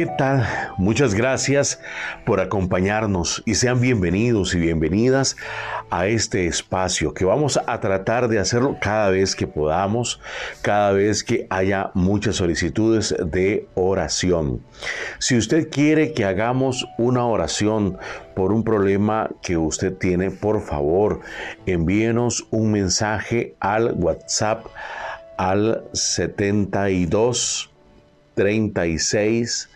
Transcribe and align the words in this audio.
¿Qué 0.00 0.06
tal? 0.06 0.48
Muchas 0.78 1.14
gracias 1.14 1.78
por 2.24 2.40
acompañarnos 2.40 3.42
y 3.44 3.56
sean 3.56 3.82
bienvenidos 3.82 4.54
y 4.54 4.58
bienvenidas 4.58 5.36
a 5.90 6.06
este 6.06 6.46
espacio 6.46 7.12
que 7.12 7.26
vamos 7.26 7.60
a 7.66 7.80
tratar 7.80 8.28
de 8.28 8.38
hacerlo 8.38 8.78
cada 8.80 9.10
vez 9.10 9.36
que 9.36 9.46
podamos, 9.46 10.18
cada 10.62 10.92
vez 10.92 11.22
que 11.22 11.46
haya 11.50 11.90
muchas 11.92 12.36
solicitudes 12.36 13.14
de 13.22 13.68
oración. 13.74 14.64
Si 15.18 15.36
usted 15.36 15.68
quiere 15.68 16.14
que 16.14 16.24
hagamos 16.24 16.86
una 16.96 17.26
oración 17.26 17.98
por 18.34 18.54
un 18.54 18.64
problema 18.64 19.28
que 19.42 19.58
usted 19.58 19.92
tiene, 19.92 20.30
por 20.30 20.62
favor, 20.62 21.20
envíenos 21.66 22.46
un 22.50 22.72
mensaje 22.72 23.54
al 23.60 23.92
WhatsApp 23.92 24.64
al 25.36 25.84
72 25.92 27.70
36 28.34 29.68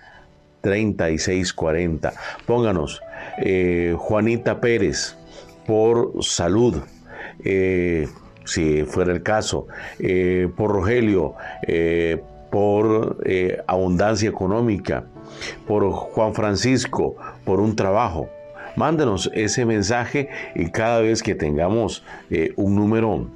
3640. 0.65 2.14
Pónganos 2.46 3.03
eh, 3.39 3.95
Juanita 3.96 4.61
Pérez 4.61 5.17
por 5.67 6.25
salud. 6.25 6.82
Eh, 7.45 8.09
si 8.46 8.82
fuera 8.85 9.13
el 9.13 9.22
caso, 9.22 9.67
eh, 9.99 10.49
por 10.57 10.71
Rogelio, 10.71 11.35
por 12.50 13.19
abundancia 13.67 14.29
económica, 14.29 15.07
por 15.67 15.91
Juan 15.91 16.35
Francisco, 16.35 17.17
por 17.44 17.61
un 17.61 17.77
trabajo. 17.77 18.29
Mándenos 18.77 19.31
ese 19.35 19.64
mensaje 19.64 20.29
y 20.55 20.71
cada 20.71 21.00
vez 21.00 21.22
que 21.22 21.35
tengamos 21.35 22.05
un 22.57 22.75
número 22.75 23.29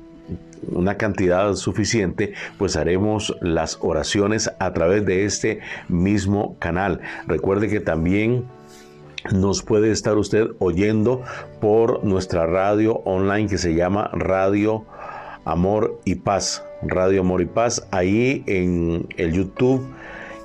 una 0.71 0.97
cantidad 0.97 1.55
suficiente, 1.55 2.35
pues 2.59 2.77
haremos 2.77 3.37
las 3.41 3.79
oraciones 3.81 4.51
a 4.59 4.73
través 4.73 5.05
de 5.07 5.25
este 5.25 5.61
mismo 5.89 6.57
canal. 6.59 7.01
Recuerde 7.27 7.69
que 7.69 7.81
también 7.81 8.45
nos 9.33 9.63
puede 9.63 9.91
estar 9.91 10.17
usted 10.17 10.49
oyendo 10.59 11.23
por 11.61 12.05
nuestra 12.05 12.47
radio 12.47 12.97
online 13.05 13.49
que 13.49 13.59
se 13.59 13.75
llama 13.75 14.11
Radio 14.13 14.85
Amor 15.45 16.01
y 16.05 16.17
Paz. 16.17 16.65
Radio 16.83 17.23
Amor 17.23 17.43
y 17.43 17.47
Paz, 17.47 17.87
ahí 17.91 18.45
en 18.47 19.07
el 19.17 19.33
YouTube, 19.33 19.85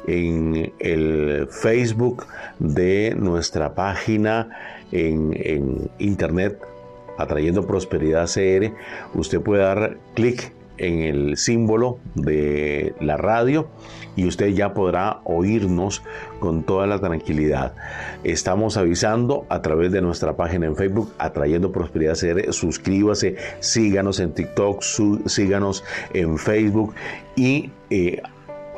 en 0.08 0.74
el 0.80 1.48
Facebook 1.50 2.26
de 2.60 3.14
nuestra 3.16 3.76
página 3.76 4.50
en, 4.92 5.34
en 5.36 5.90
internet 6.00 6.60
Atrayendo 7.18 7.66
Prosperidad 7.66 8.28
CR, 8.28 8.74
usted 9.14 9.42
puede 9.42 9.64
dar 9.64 9.98
clic 10.16 10.54
en 10.78 11.02
el 11.02 11.38
símbolo 11.38 12.00
de 12.16 12.96
la 13.00 13.18
radio 13.18 13.68
y 14.16 14.28
usted 14.28 14.48
ya 14.48 14.74
podrá 14.74 15.22
oírnos 15.24 16.04
con 16.40 16.64
toda 16.64 16.88
la 16.88 17.00
tranquilidad. 17.00 17.74
Estamos 18.24 18.78
avisando 18.78 19.46
a 19.50 19.62
través 19.62 19.92
de 19.92 20.02
nuestra 20.02 20.36
página 20.36 20.66
en 20.66 20.76
Facebook, 20.76 21.14
Atrayendo 21.18 21.72
Prosperidad 21.72 22.18
CR. 22.20 22.52
Suscríbase, 22.54 23.36
síganos 23.60 24.20
en 24.20 24.34
TikTok, 24.34 24.82
síganos 24.82 25.84
en 26.14 26.38
Facebook 26.38 26.94
y 27.36 27.72
eh, 27.90 28.22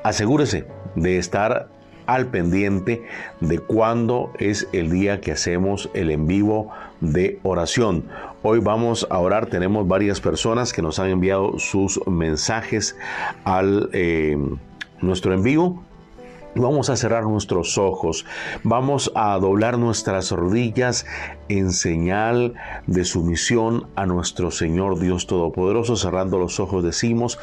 asegúrese 0.03 0.65
de 0.95 1.17
estar 1.17 1.69
al 2.05 2.27
pendiente 2.27 3.03
de 3.41 3.59
cuándo 3.59 4.31
es 4.39 4.67
el 4.73 4.89
día 4.91 5.21
que 5.21 5.31
hacemos 5.31 5.89
el 5.93 6.11
en 6.11 6.27
vivo 6.27 6.71
de 7.01 7.39
oración. 7.43 8.05
Hoy 8.43 8.59
vamos 8.59 9.07
a 9.09 9.19
orar, 9.19 9.47
tenemos 9.47 9.87
varias 9.87 10.21
personas 10.21 10.71
que 10.71 10.81
nos 10.81 10.99
han 10.99 11.09
enviado 11.09 11.57
sus 11.57 11.99
mensajes 12.07 12.95
al 13.43 13.89
eh, 13.93 14.37
nuestro 15.01 15.33
en 15.33 15.43
vivo. 15.43 15.83
Vamos 16.57 16.89
a 16.89 16.95
cerrar 16.95 17.23
nuestros 17.23 17.77
ojos, 17.77 18.25
vamos 18.63 19.11
a 19.13 19.37
doblar 19.39 19.77
nuestras 19.77 20.31
rodillas 20.31 21.05
en 21.49 21.73
señal 21.73 22.53
de 22.87 23.03
sumisión 23.03 23.87
a 23.97 24.05
nuestro 24.05 24.51
Señor 24.51 24.97
Dios 24.99 25.27
Todopoderoso. 25.27 25.97
Cerrando 25.97 26.39
los 26.39 26.61
ojos 26.61 26.81
decimos, 26.81 27.39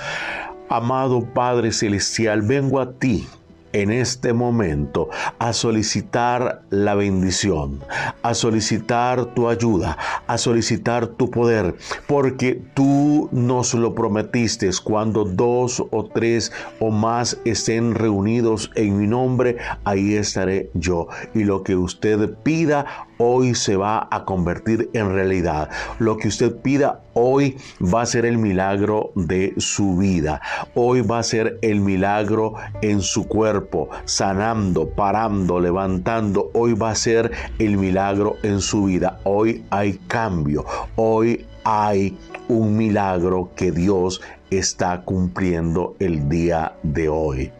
amado 0.70 1.26
Padre 1.34 1.72
Celestial, 1.72 2.40
vengo 2.40 2.80
a 2.80 2.92
ti 2.92 3.28
en 3.72 3.90
este 3.90 4.32
momento 4.32 5.08
a 5.38 5.52
solicitar 5.52 6.62
la 6.70 6.94
bendición, 6.94 7.80
a 8.22 8.34
solicitar 8.34 9.26
tu 9.34 9.48
ayuda, 9.48 9.98
a 10.26 10.38
solicitar 10.38 11.06
tu 11.06 11.30
poder, 11.30 11.74
porque 12.06 12.62
tú 12.74 13.28
nos 13.32 13.74
lo 13.74 13.94
prometiste 13.94 14.62
cuando 14.84 15.24
dos 15.24 15.82
o 15.90 16.04
tres 16.04 16.52
o 16.78 16.90
más 16.90 17.38
estén 17.44 17.94
reunidos 17.94 18.70
en 18.76 18.98
mi 18.98 19.06
nombre, 19.06 19.56
ahí 19.84 20.14
estaré 20.14 20.70
yo. 20.74 21.08
Y 21.34 21.44
lo 21.44 21.62
que 21.62 21.74
usted 21.74 22.30
pida 22.42 23.08
hoy 23.18 23.54
se 23.54 23.76
va 23.76 24.08
a 24.10 24.24
convertir 24.24 24.90
en 24.92 25.12
realidad. 25.12 25.70
Lo 25.98 26.16
que 26.16 26.28
usted 26.28 26.56
pida 26.56 27.00
hoy 27.14 27.56
va 27.82 28.02
a 28.02 28.06
ser 28.06 28.26
el 28.26 28.38
milagro 28.38 29.12
de 29.14 29.54
su 29.58 29.96
vida. 29.96 30.40
Hoy 30.74 31.02
va 31.02 31.18
a 31.18 31.22
ser 31.22 31.58
el 31.62 31.80
milagro 31.80 32.54
en 32.80 33.00
su 33.00 33.26
cuerpo, 33.28 33.88
sanando, 34.04 34.88
parando, 34.88 35.60
levantando. 35.60 36.50
Hoy 36.54 36.74
va 36.74 36.90
a 36.90 36.94
ser 36.94 37.30
el 37.58 37.76
milagro 37.76 38.36
en 38.42 38.60
su 38.60 38.84
vida. 38.84 39.20
Hoy 39.24 39.64
hay 39.70 39.98
cambio. 40.08 40.64
Hoy 40.96 41.46
hay 41.64 42.16
un 42.48 42.76
milagro 42.76 43.50
que 43.54 43.70
Dios 43.70 44.20
está 44.50 45.02
cumpliendo 45.02 45.96
el 45.98 46.28
día 46.28 46.74
de 46.82 47.08
hoy. 47.08 47.52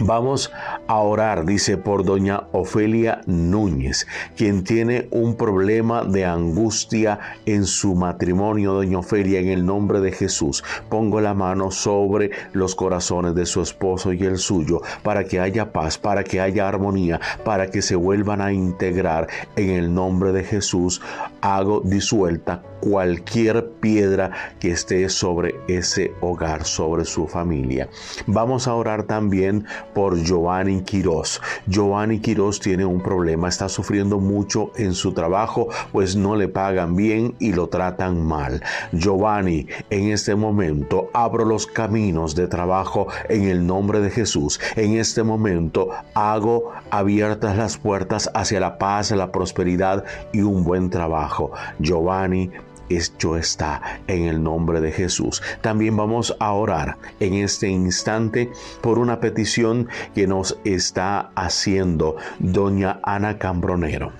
Vamos 0.00 0.50
a 0.88 0.98
orar, 0.98 1.46
dice 1.46 1.76
por 1.76 2.04
doña 2.04 2.48
Ofelia 2.50 3.20
Núñez, 3.26 4.08
quien 4.36 4.64
tiene 4.64 5.06
un 5.12 5.36
problema 5.36 6.02
de 6.02 6.24
angustia 6.24 7.20
en 7.46 7.64
su 7.64 7.94
matrimonio, 7.94 8.72
doña 8.72 8.98
Ofelia, 8.98 9.38
en 9.38 9.50
el 9.50 9.64
nombre 9.64 10.00
de 10.00 10.10
Jesús. 10.10 10.64
Pongo 10.88 11.20
la 11.20 11.32
mano 11.32 11.70
sobre 11.70 12.32
los 12.52 12.74
corazones 12.74 13.36
de 13.36 13.46
su 13.46 13.62
esposo 13.62 14.12
y 14.12 14.24
el 14.24 14.38
suyo, 14.38 14.82
para 15.04 15.22
que 15.22 15.38
haya 15.38 15.70
paz, 15.72 15.96
para 15.96 16.24
que 16.24 16.40
haya 16.40 16.68
armonía, 16.68 17.20
para 17.44 17.70
que 17.70 17.80
se 17.80 17.94
vuelvan 17.94 18.40
a 18.40 18.52
integrar 18.52 19.28
en 19.54 19.70
el 19.70 19.94
nombre 19.94 20.32
de 20.32 20.42
Jesús. 20.42 21.00
Hago 21.40 21.82
disuelta 21.84 22.62
cualquier 22.80 23.70
piedra 23.80 24.30
que 24.58 24.72
esté 24.72 25.08
sobre 25.08 25.54
ese 25.68 26.12
hogar, 26.20 26.64
sobre 26.64 27.04
su 27.04 27.26
familia. 27.26 27.88
Vamos 28.26 28.68
a 28.68 28.74
orar 28.74 29.04
también 29.04 29.64
por 29.94 30.16
Giovanni 30.16 30.82
Quiroz. 30.82 31.40
Giovanni 31.66 32.20
Quiroz 32.20 32.60
tiene 32.60 32.84
un 32.84 33.00
problema, 33.00 33.48
está 33.48 33.68
sufriendo 33.68 34.18
mucho 34.18 34.72
en 34.76 34.94
su 34.94 35.12
trabajo, 35.12 35.68
pues 35.92 36.16
no 36.16 36.36
le 36.36 36.48
pagan 36.48 36.96
bien 36.96 37.34
y 37.38 37.52
lo 37.52 37.68
tratan 37.68 38.24
mal. 38.24 38.62
Giovanni, 38.92 39.66
en 39.90 40.10
este 40.10 40.34
momento 40.34 41.10
abro 41.12 41.44
los 41.44 41.66
caminos 41.66 42.34
de 42.34 42.48
trabajo 42.48 43.08
en 43.28 43.44
el 43.44 43.66
nombre 43.66 44.00
de 44.00 44.10
Jesús. 44.10 44.60
En 44.76 44.96
este 44.96 45.22
momento 45.22 45.90
hago 46.14 46.72
abiertas 46.90 47.56
las 47.56 47.76
puertas 47.76 48.30
hacia 48.34 48.60
la 48.60 48.78
paz, 48.78 49.10
la 49.10 49.32
prosperidad 49.32 50.04
y 50.32 50.42
un 50.42 50.64
buen 50.64 50.90
trabajo. 50.90 51.52
Giovanni, 51.78 52.50
hecho 52.88 53.36
está 53.36 54.00
en 54.06 54.24
el 54.24 54.42
nombre 54.42 54.80
de 54.80 54.92
Jesús. 54.92 55.42
También 55.60 55.96
vamos 55.96 56.36
a 56.40 56.52
orar 56.52 56.98
en 57.20 57.34
este 57.34 57.68
instante 57.68 58.50
por 58.80 58.98
una 58.98 59.20
petición 59.20 59.88
que 60.14 60.26
nos 60.26 60.58
está 60.64 61.30
haciendo 61.34 62.16
doña 62.38 63.00
Ana 63.02 63.38
Cambronero 63.38 64.12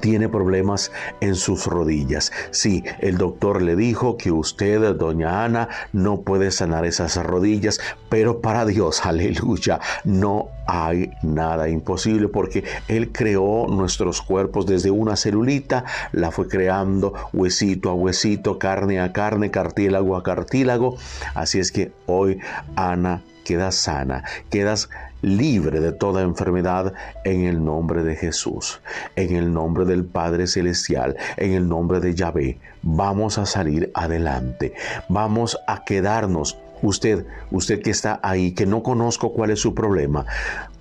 tiene 0.00 0.28
problemas 0.28 0.92
en 1.20 1.34
sus 1.34 1.66
rodillas. 1.66 2.32
Sí, 2.50 2.84
el 3.00 3.18
doctor 3.18 3.62
le 3.62 3.76
dijo 3.76 4.16
que 4.16 4.30
usted, 4.30 4.94
doña 4.94 5.44
Ana, 5.44 5.68
no 5.92 6.22
puede 6.22 6.50
sanar 6.50 6.84
esas 6.84 7.16
rodillas, 7.16 7.80
pero 8.08 8.40
para 8.40 8.64
Dios, 8.64 9.00
aleluya, 9.06 9.80
no 10.04 10.48
hay 10.66 11.12
nada 11.22 11.68
imposible 11.68 12.28
porque 12.28 12.64
Él 12.88 13.12
creó 13.12 13.66
nuestros 13.68 14.20
cuerpos 14.22 14.66
desde 14.66 14.90
una 14.90 15.16
celulita, 15.16 15.84
la 16.12 16.30
fue 16.30 16.48
creando 16.48 17.14
huesito 17.32 17.90
a 17.90 17.94
huesito, 17.94 18.58
carne 18.58 19.00
a 19.00 19.12
carne, 19.12 19.50
cartílago 19.50 20.16
a 20.16 20.22
cartílago. 20.22 20.96
Así 21.34 21.58
es 21.58 21.70
que 21.70 21.92
hoy 22.06 22.38
Ana 22.74 23.22
quedas 23.46 23.76
sana, 23.76 24.24
quedas 24.50 24.90
libre 25.22 25.78
de 25.78 25.92
toda 25.92 26.22
enfermedad 26.22 26.92
en 27.24 27.44
el 27.44 27.64
nombre 27.64 28.02
de 28.02 28.16
Jesús, 28.16 28.80
en 29.14 29.36
el 29.36 29.52
nombre 29.52 29.84
del 29.84 30.04
Padre 30.04 30.48
Celestial, 30.48 31.16
en 31.36 31.52
el 31.52 31.68
nombre 31.68 32.00
de 32.00 32.14
Yahvé. 32.14 32.58
Vamos 32.82 33.38
a 33.38 33.46
salir 33.46 33.92
adelante, 33.94 34.74
vamos 35.08 35.58
a 35.68 35.84
quedarnos. 35.84 36.58
Usted, 36.82 37.24
usted 37.52 37.80
que 37.82 37.90
está 37.90 38.18
ahí, 38.22 38.52
que 38.52 38.66
no 38.66 38.82
conozco 38.82 39.32
cuál 39.32 39.50
es 39.50 39.60
su 39.60 39.74
problema, 39.74 40.26